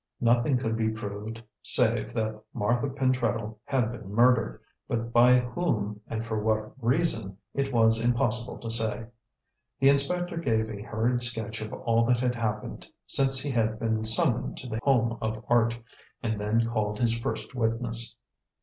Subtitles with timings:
[0.19, 6.25] Nothing could be proved save that Martha Pentreddle had been murdered, but by whom, and
[6.25, 9.05] for what reason, it was impossible to say.
[9.79, 14.03] The inspector gave a hurried sketch of all that had happened since he had been
[14.03, 15.77] summoned to The Home of Art,
[16.23, 18.15] and then called his first witness.